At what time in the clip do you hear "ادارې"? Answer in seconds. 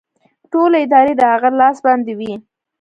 0.85-1.13